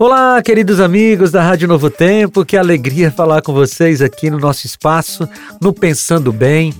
Olá, 0.00 0.40
queridos 0.40 0.78
amigos 0.78 1.32
da 1.32 1.42
Rádio 1.42 1.66
Novo 1.66 1.90
Tempo, 1.90 2.44
que 2.44 2.56
alegria 2.56 3.10
falar 3.10 3.42
com 3.42 3.52
vocês 3.52 4.00
aqui 4.00 4.30
no 4.30 4.38
nosso 4.38 4.64
espaço, 4.64 5.28
no 5.60 5.72
Pensando 5.72 6.32
Bem 6.32 6.72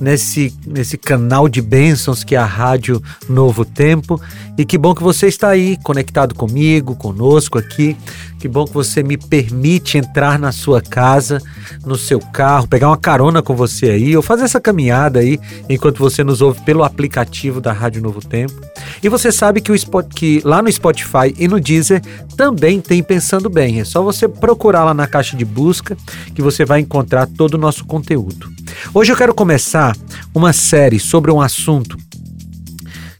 nesse, 0.00 0.52
nesse 0.66 0.98
canal 0.98 1.48
de 1.48 1.62
bênçãos 1.62 2.24
que 2.24 2.34
é 2.34 2.38
a 2.38 2.44
Rádio 2.44 3.00
Novo 3.28 3.64
Tempo. 3.64 4.20
E 4.58 4.64
que 4.64 4.76
bom 4.76 4.96
que 4.96 5.02
você 5.02 5.28
está 5.28 5.48
aí, 5.48 5.78
conectado 5.82 6.34
comigo, 6.34 6.96
conosco 6.96 7.56
aqui. 7.56 7.96
Que 8.46 8.52
bom 8.52 8.64
que 8.64 8.74
você 8.74 9.02
me 9.02 9.16
permite 9.16 9.98
entrar 9.98 10.38
na 10.38 10.52
sua 10.52 10.80
casa, 10.80 11.42
no 11.84 11.96
seu 11.96 12.20
carro, 12.20 12.68
pegar 12.68 12.86
uma 12.86 12.96
carona 12.96 13.42
com 13.42 13.56
você 13.56 13.90
aí, 13.90 14.16
ou 14.16 14.22
fazer 14.22 14.44
essa 14.44 14.60
caminhada 14.60 15.18
aí, 15.18 15.36
enquanto 15.68 15.98
você 15.98 16.22
nos 16.22 16.40
ouve 16.40 16.60
pelo 16.60 16.84
aplicativo 16.84 17.60
da 17.60 17.72
Rádio 17.72 18.00
Novo 18.00 18.20
Tempo. 18.20 18.54
E 19.02 19.08
você 19.08 19.32
sabe 19.32 19.60
que, 19.60 19.72
o 19.72 19.74
Spot, 19.74 20.06
que 20.14 20.40
lá 20.44 20.62
no 20.62 20.70
Spotify 20.70 21.34
e 21.36 21.48
no 21.48 21.58
Deezer 21.58 22.00
também 22.36 22.80
tem 22.80 23.02
Pensando 23.02 23.50
Bem. 23.50 23.80
É 23.80 23.84
só 23.84 24.00
você 24.00 24.28
procurar 24.28 24.84
lá 24.84 24.94
na 24.94 25.08
caixa 25.08 25.36
de 25.36 25.44
busca 25.44 25.96
que 26.32 26.40
você 26.40 26.64
vai 26.64 26.78
encontrar 26.78 27.26
todo 27.26 27.54
o 27.54 27.58
nosso 27.58 27.84
conteúdo. 27.84 28.48
Hoje 28.94 29.10
eu 29.10 29.16
quero 29.16 29.34
começar 29.34 29.96
uma 30.32 30.52
série 30.52 31.00
sobre 31.00 31.32
um 31.32 31.40
assunto 31.40 31.96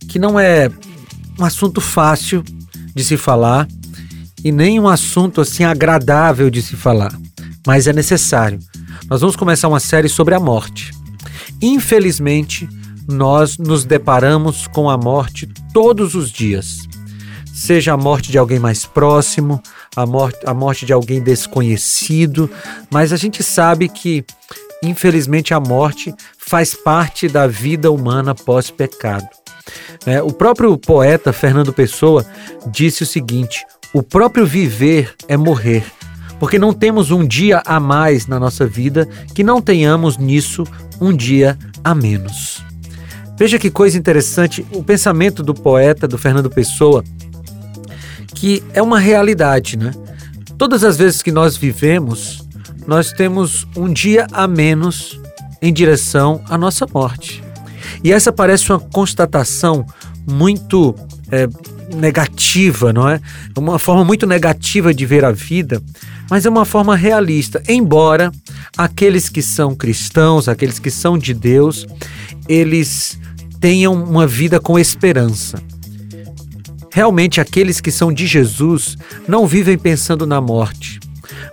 que 0.08 0.20
não 0.20 0.39
é 0.39 0.70
um 1.36 1.45
assunto 1.45 1.81
fácil 1.81 2.45
de 2.95 3.03
se 3.03 3.17
falar 3.17 3.67
e 4.45 4.53
nem 4.53 4.79
um 4.79 4.89
assunto 4.89 5.41
assim 5.41 5.65
agradável 5.65 6.51
de 6.51 6.62
se 6.62 6.77
falar, 6.77 7.12
mas 7.67 7.87
é 7.87 7.92
necessário. 7.92 8.59
Nós 9.09 9.20
vamos 9.20 9.37
começar 9.37 9.69
uma 9.69 9.81
série 9.81 10.09
sobre 10.09 10.34
a 10.34 10.41
morte. 10.41 10.92
Infelizmente, 11.61 12.69
nós 13.09 13.59
nos 13.59 13.84
deparamos 13.84 14.67
com 14.67 14.91
a 14.91 14.97
morte 14.97 15.48
todos 15.73 16.14
os 16.14 16.31
dias. 16.31 16.79
Seja 17.55 17.95
a 17.95 17.97
morte 17.97 18.31
de 18.31 18.39
alguém 18.39 18.59
mais 18.59 18.84
próximo, 18.84 19.62
a 19.95 20.05
morte, 20.05 20.39
a 20.45 20.53
morte 20.53 20.84
de 20.84 20.92
alguém 20.92 21.23
desconhecido, 21.23 22.51
mas 22.91 23.12
a 23.12 23.17
gente 23.17 23.42
sabe 23.42 23.89
que 23.89 24.25
Infelizmente, 24.83 25.55
a 25.55 25.61
morte 25.61 26.14
faz 26.39 26.75
parte 26.75 27.29
da 27.29 27.47
vida 27.47 27.91
humana 27.91 28.34
pós-pecado. 28.34 29.27
É, 30.05 30.23
o 30.23 30.33
próprio 30.33 30.77
poeta 30.79 31.33
Fernando 31.33 31.73
Pessoa 31.73 32.25
disse 32.69 33.03
o 33.03 33.07
seguinte: 33.07 33.64
o 33.92 34.03
próprio 34.03 34.47
viver 34.47 35.15
é 35.29 35.37
morrer, 35.37 35.84
porque 36.39 36.59
não 36.59 36.73
temos 36.73 37.11
um 37.11 37.27
dia 37.27 37.62
a 37.65 37.81
mais 37.81 38.27
na 38.27 38.39
nossa 38.39 38.67
vida 38.67 39.09
que 39.34 39.42
não 39.42 39.61
tenhamos 39.61 40.19
nisso 40.19 40.65
um 41.01 41.15
dia 41.15 41.59
a 41.83 41.95
menos. 41.95 42.64
Veja 43.39 43.59
que 43.59 43.70
coisa 43.70 43.98
interessante 43.98 44.67
o 44.73 44.83
pensamento 44.83 45.42
do 45.42 45.55
poeta, 45.55 46.09
do 46.09 46.17
Fernando 46.17 46.51
Pessoa, 46.51 47.05
que 48.34 48.62
é 48.73 48.83
uma 48.83 48.98
realidade, 48.98 49.77
né? 49.77 49.92
Todas 50.59 50.83
as 50.83 50.97
vezes 50.97 51.20
que 51.20 51.31
nós 51.31 51.57
vivemos, 51.57 52.47
nós 52.87 53.12
temos 53.12 53.67
um 53.77 53.92
dia 53.92 54.27
a 54.33 54.47
menos 54.47 55.20
em 55.61 55.73
direção 55.73 56.42
à 56.48 56.57
nossa 56.57 56.87
morte. 56.87 57.42
E 58.03 58.12
essa 58.12 58.33
parece 58.33 58.70
uma 58.70 58.81
constatação 58.81 59.84
muito 60.27 60.95
é, 61.31 61.47
negativa, 61.95 62.92
não 62.92 63.08
é? 63.08 63.20
Uma 63.57 63.79
forma 63.79 64.05
muito 64.05 64.27
negativa 64.27 64.92
de 64.92 65.07
ver 65.07 65.24
a 65.24 65.33
vida, 65.33 65.83
mas 66.30 66.45
é 66.47 66.48
uma 66.51 66.64
forma 66.64 66.97
realista. 66.97 67.63
Embora 67.69 68.33
aqueles 68.77 69.29
que 69.29 69.42
são 69.42 69.74
cristãos, 69.74 70.48
aqueles 70.48 70.79
que 70.79 70.91
são 70.91 71.17
de 71.17 71.33
Deus, 71.33 71.86
eles 72.48 73.19
tenham 73.61 73.95
uma 73.95 74.27
vida 74.27 74.61
com 74.61 74.79
esperança. 74.79 75.63
Realmente, 76.92 77.41
aqueles 77.41 77.80
que 77.80 77.91
são 77.91 78.13
de 78.13 78.27
Jesus 78.27 78.97
não 79.29 79.47
vivem 79.47 79.77
pensando 79.77 80.27
na 80.27 80.41
morte, 80.41 80.98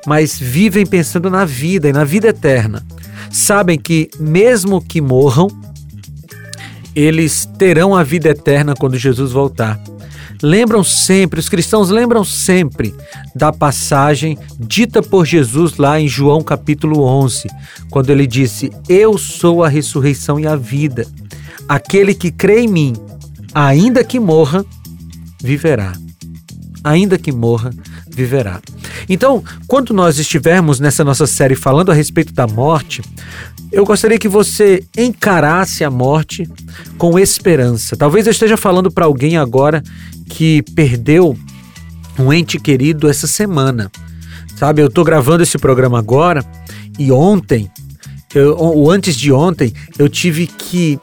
mas 0.05 0.39
vivem 0.39 0.85
pensando 0.85 1.29
na 1.29 1.43
vida 1.43 1.89
e 1.89 1.93
na 1.93 2.03
vida 2.03 2.29
eterna. 2.29 2.85
Sabem 3.29 3.77
que, 3.77 4.09
mesmo 4.19 4.81
que 4.81 5.01
morram, 5.01 5.47
eles 6.95 7.45
terão 7.57 7.95
a 7.95 8.03
vida 8.03 8.29
eterna 8.29 8.73
quando 8.73 8.97
Jesus 8.97 9.31
voltar. 9.31 9.79
Lembram 10.43 10.83
sempre, 10.83 11.39
os 11.39 11.47
cristãos 11.47 11.89
lembram 11.89 12.25
sempre 12.25 12.93
da 13.33 13.53
passagem 13.53 14.37
dita 14.59 15.01
por 15.01 15.25
Jesus 15.25 15.77
lá 15.77 15.97
em 15.97 16.05
João 16.05 16.41
capítulo 16.41 17.01
11, 17.01 17.47
quando 17.89 18.09
ele 18.09 18.27
disse: 18.27 18.69
Eu 18.89 19.17
sou 19.17 19.63
a 19.63 19.69
ressurreição 19.69 20.37
e 20.37 20.45
a 20.45 20.57
vida. 20.57 21.07
Aquele 21.65 22.13
que 22.13 22.29
crê 22.29 22.59
em 22.59 22.67
mim, 22.67 22.93
ainda 23.55 24.03
que 24.03 24.19
morra, 24.19 24.65
viverá. 25.41 25.93
Ainda 26.83 27.17
que 27.17 27.31
morra, 27.31 27.71
viverá. 28.09 28.59
Então, 29.07 29.41
quando 29.65 29.93
nós 29.93 30.19
estivermos 30.19 30.77
nessa 30.77 31.05
nossa 31.05 31.25
série 31.25 31.55
falando 31.55 31.89
a 31.89 31.95
respeito 31.95 32.33
da 32.33 32.45
morte, 32.47 33.01
eu 33.73 33.83
gostaria 33.83 34.19
que 34.19 34.27
você 34.27 34.83
encarasse 34.95 35.83
a 35.83 35.89
morte 35.89 36.47
com 36.95 37.17
esperança. 37.17 37.97
Talvez 37.97 38.27
eu 38.27 38.31
esteja 38.31 38.55
falando 38.55 38.91
para 38.91 39.05
alguém 39.05 39.35
agora 39.35 39.81
que 40.29 40.61
perdeu 40.75 41.35
um 42.19 42.31
ente 42.31 42.59
querido 42.59 43.09
essa 43.09 43.25
semana. 43.25 43.91
Sabe, 44.55 44.83
eu 44.83 44.87
estou 44.87 45.03
gravando 45.03 45.41
esse 45.41 45.57
programa 45.57 45.97
agora 45.97 46.45
e 46.99 47.11
ontem, 47.11 47.69
eu, 48.35 48.55
ou 48.55 48.91
antes 48.91 49.15
de 49.15 49.31
ontem, 49.31 49.73
eu 49.97 50.07
tive 50.07 50.45
que 50.45 50.99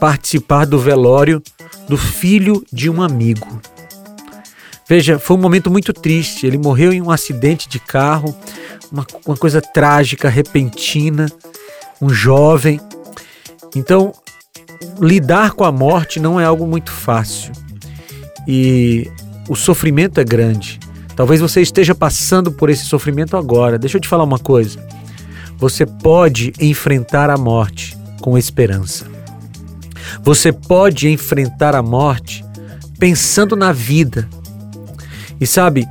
participar 0.00 0.64
do 0.64 0.78
velório 0.78 1.42
do 1.86 1.98
filho 1.98 2.64
de 2.72 2.88
um 2.88 3.02
amigo. 3.02 3.60
Veja, 4.88 5.18
foi 5.18 5.36
um 5.36 5.40
momento 5.40 5.70
muito 5.70 5.92
triste. 5.92 6.46
Ele 6.46 6.56
morreu 6.56 6.90
em 6.90 7.02
um 7.02 7.10
acidente 7.10 7.68
de 7.68 7.78
carro, 7.78 8.34
uma, 8.90 9.06
uma 9.26 9.36
coisa 9.36 9.60
trágica, 9.60 10.30
repentina, 10.30 11.26
um 12.04 12.10
jovem. 12.10 12.80
Então, 13.74 14.12
lidar 15.00 15.52
com 15.52 15.64
a 15.64 15.72
morte 15.72 16.20
não 16.20 16.38
é 16.38 16.44
algo 16.44 16.66
muito 16.66 16.90
fácil. 16.90 17.52
E 18.46 19.10
o 19.48 19.54
sofrimento 19.54 20.20
é 20.20 20.24
grande. 20.24 20.78
Talvez 21.16 21.40
você 21.40 21.60
esteja 21.62 21.94
passando 21.94 22.52
por 22.52 22.68
esse 22.68 22.84
sofrimento 22.84 23.36
agora. 23.36 23.78
Deixa 23.78 23.96
eu 23.96 24.00
te 24.00 24.08
falar 24.08 24.24
uma 24.24 24.38
coisa. 24.38 24.78
Você 25.58 25.86
pode 25.86 26.52
enfrentar 26.60 27.30
a 27.30 27.36
morte 27.36 27.96
com 28.20 28.36
esperança. 28.36 29.06
Você 30.22 30.52
pode 30.52 31.08
enfrentar 31.08 31.74
a 31.74 31.82
morte 31.82 32.44
pensando 32.98 33.56
na 33.56 33.72
vida, 33.72 34.28
e 35.40 35.46
sabe, 35.46 35.86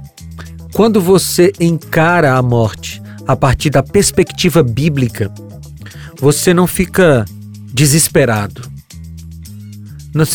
quando 0.73 1.01
você 1.01 1.51
encara 1.59 2.33
a 2.33 2.41
morte 2.41 3.01
a 3.27 3.35
partir 3.35 3.69
da 3.69 3.83
perspectiva 3.83 4.63
bíblica, 4.63 5.31
você 6.23 6.53
não 6.53 6.65
fica 6.65 7.25
desesperado. 7.73 8.61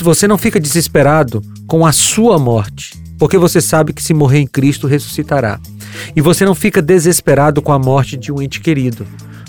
Você 0.02 0.28
não 0.28 0.36
fica 0.36 0.60
desesperado 0.60 1.42
com 1.66 1.86
a 1.86 1.92
sua 1.92 2.38
morte, 2.38 2.92
porque 3.18 3.38
você 3.38 3.58
sabe 3.58 3.94
que 3.94 4.02
se 4.02 4.12
morrer 4.12 4.40
em 4.40 4.46
Cristo 4.46 4.86
ressuscitará. 4.86 5.58
E 6.14 6.20
você 6.20 6.44
não 6.44 6.54
fica 6.54 6.82
desesperado 6.82 7.62
com 7.62 7.72
a 7.72 7.78
morte 7.78 8.18
de 8.18 8.30
um 8.30 8.42
ente 8.42 8.60
querido, 8.60 9.06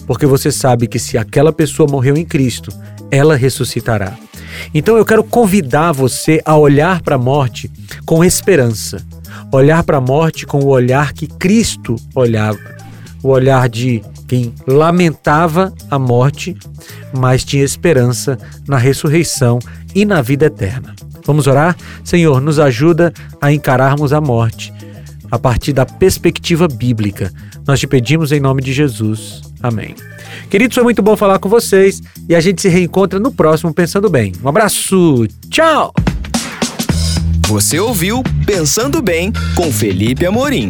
porque 0.07 0.25
você 0.25 0.49
sabe 0.49 0.87
que 0.87 0.97
se 0.97 1.17
aquela 1.17 1.51
pessoa 1.51 1.91
morreu 1.91 2.15
em 2.15 2.23
Cristo, 2.23 2.71
ela 3.11 3.35
ressuscitará. 3.35 4.17
Então 4.73 4.95
eu 4.95 5.03
quero 5.03 5.25
convidar 5.25 5.91
você 5.91 6.41
a 6.45 6.55
olhar 6.55 7.01
para 7.01 7.15
a 7.15 7.19
morte 7.19 7.69
com 8.05 8.23
esperança 8.23 9.05
olhar 9.51 9.83
para 9.83 9.97
a 9.97 10.01
morte 10.01 10.45
com 10.45 10.59
o 10.59 10.67
olhar 10.67 11.11
que 11.11 11.27
Cristo 11.27 11.95
olhava, 12.15 12.59
o 13.23 13.29
olhar 13.29 13.67
de 13.67 14.01
quem 14.29 14.53
lamentava 14.67 15.73
a 15.89 15.97
morte, 15.97 16.55
mas 17.17 17.43
tinha 17.43 17.63
esperança 17.63 18.37
na 18.67 18.77
ressurreição 18.77 19.57
e 19.95 20.05
na 20.05 20.21
vida 20.21 20.45
eterna. 20.45 20.95
Vamos 21.25 21.47
orar? 21.47 21.75
Senhor, 22.03 22.39
nos 22.39 22.59
ajuda 22.59 23.11
a 23.41 23.51
encararmos 23.51 24.13
a 24.13 24.21
morte 24.21 24.71
a 25.31 25.39
partir 25.39 25.73
da 25.73 25.85
perspectiva 25.85 26.67
bíblica. 26.67 27.33
Nós 27.67 27.79
te 27.79 27.87
pedimos 27.87 28.31
em 28.31 28.39
nome 28.39 28.61
de 28.61 28.71
Jesus. 28.71 29.41
Amém. 29.61 29.95
Queridos, 30.47 30.75
foi 30.75 30.83
muito 30.83 31.01
bom 31.01 31.17
falar 31.17 31.39
com 31.39 31.49
vocês 31.49 31.99
e 32.27 32.35
a 32.35 32.39
gente 32.39 32.61
se 32.61 32.69
reencontra 32.69 33.19
no 33.19 33.31
próximo 33.31 33.73
Pensando 33.73 34.09
Bem. 34.09 34.31
Um 34.43 34.47
abraço, 34.47 35.27
tchau! 35.49 35.91
Você 37.47 37.79
ouviu 37.79 38.21
Pensando 38.45 39.01
Bem 39.01 39.33
com 39.55 39.71
Felipe 39.71 40.23
Amorim. 40.23 40.69